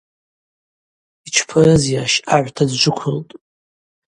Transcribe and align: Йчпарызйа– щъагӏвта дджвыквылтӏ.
Йчпарызйа– 1.27 2.03
щъагӏвта 2.13 2.63
дджвыквылтӏ. 2.69 3.31